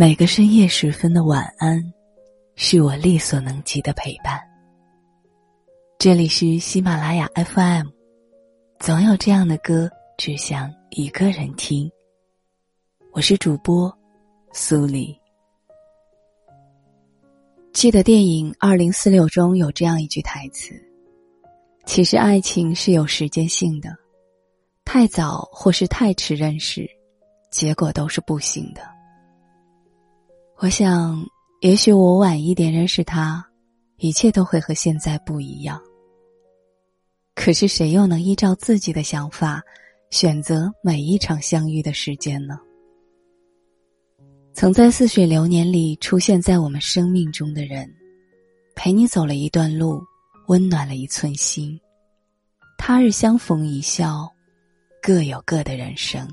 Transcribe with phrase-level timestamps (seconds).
[0.00, 1.78] 每个深夜时分的晚安，
[2.54, 4.40] 是我力所能及的陪伴。
[5.98, 7.86] 这里是喜马拉雅 FM，
[8.78, 11.86] 总有这样的歌，只想一个人听。
[13.12, 13.94] 我是主播
[14.54, 15.14] 苏黎。
[17.74, 20.74] 记得电影《二零四六》中有这样一句台词
[21.84, 23.94] ：“其实爱情是有时间性的，
[24.82, 26.88] 太早或是太迟认识，
[27.50, 28.80] 结果都是不行的。”
[30.62, 31.26] 我想，
[31.62, 33.42] 也许我晚一点认识他，
[33.96, 35.80] 一切都会和现在不一样。
[37.34, 39.62] 可是谁又能依照自己的想法，
[40.10, 42.58] 选择每一场相遇的时间呢？
[44.52, 47.90] 曾在似水流年里出现在我们生命中的人，
[48.76, 50.02] 陪你走了一段路，
[50.48, 51.80] 温暖了一寸心。
[52.76, 54.28] 他日相逢一笑，
[55.00, 56.28] 各有各的人生。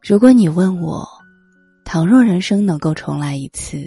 [0.00, 1.04] 如果你问我，
[1.84, 3.84] 倘若人生能够重来一次，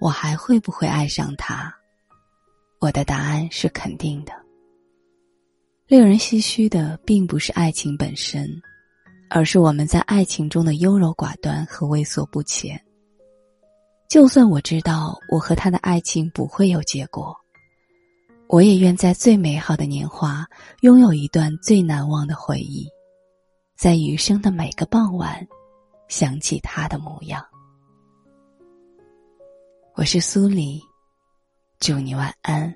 [0.00, 1.72] 我还会不会爱上他？
[2.78, 4.32] 我的答案是肯定的。
[5.86, 8.48] 令人唏嘘的，并不是爱情本身，
[9.30, 12.78] 而是我们在爱情中的优柔寡断和畏缩不前。
[14.10, 17.34] 就算我知道我和他的爱情不会有结果，
[18.48, 20.46] 我也愿在最美好的年华
[20.82, 22.86] 拥有一段最难忘的回忆，
[23.76, 25.46] 在余生的每个傍晚。
[26.08, 27.46] 想起他的模样，
[29.94, 30.82] 我是苏黎，
[31.78, 32.74] 祝你晚安。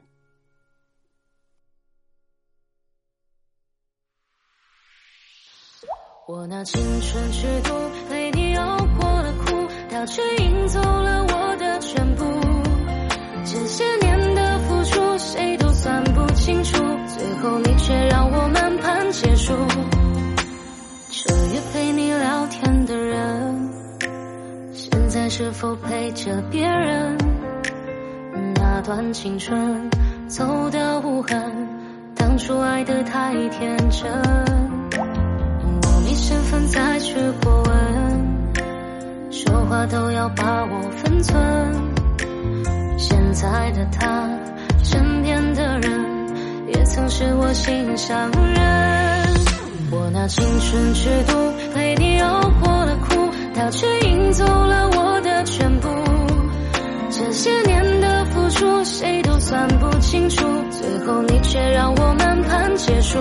[6.28, 11.25] 我拿青春去赌，陪你熬过了苦，他却赢走了
[25.34, 27.16] 是否陪着别人？
[28.54, 29.88] 那段青春
[30.28, 31.50] 走得无痕，
[32.15, 34.12] 当初爱得太天真。
[34.93, 41.43] 我没身份再去过问，说话都要把握分寸。
[42.99, 44.28] 现在的他，
[44.84, 49.32] 身边的人，也曾是我心上人。
[49.91, 55.01] 我拿青春去赌，陪你熬过了苦，他却赢走了我
[59.62, 63.17] 看不清楚，最后你却让我满盘皆输。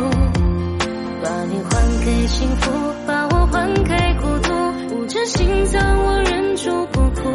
[1.22, 2.72] 把你还给幸福，
[3.06, 7.29] 把我还给孤独，捂着心脏我忍住不哭。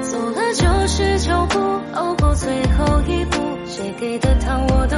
[0.00, 1.60] 走了就是脚步，
[1.94, 4.96] 熬过最后一步，谁给的糖我都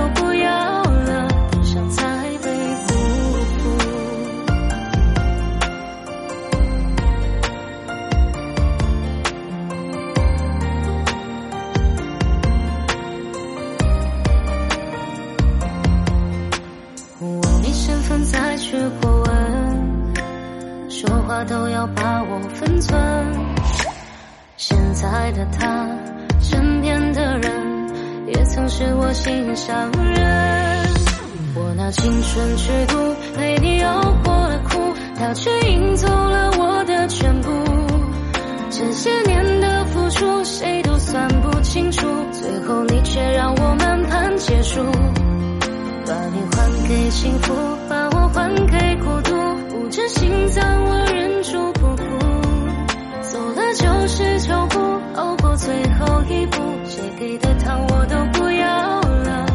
[21.47, 23.01] 都要把握分寸。
[24.57, 25.89] 现在的他，
[26.41, 27.51] 身边的人，
[28.27, 30.85] 也曾是我心上人。
[31.57, 37.51] 我拿青春去赌，陪你熬过了苦，他却赢走了我的全部。
[38.71, 44.81] 这些年的付出，谁都算不清楚，最后你却让我满盘皆输。
[46.07, 47.55] 把你还给幸福，
[47.89, 48.97] 把我还给
[56.29, 59.47] 一步，谁给的糖我都不要了。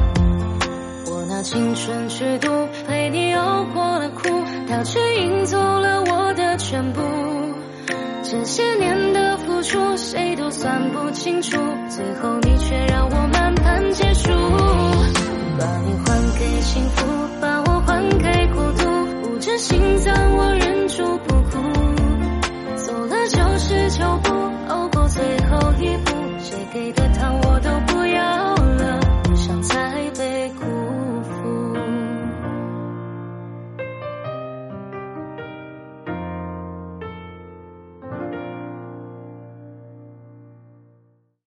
[1.07, 2.47] 我拿青春去赌，
[2.87, 4.29] 陪你熬过了苦，
[4.67, 7.01] 他却赢走了我的全部。
[8.23, 11.57] 这些年的付出，谁都算不清楚，
[11.89, 14.29] 最后你却让我满盘皆输。
[15.59, 17.08] 把你还给幸福，
[26.93, 27.08] 走了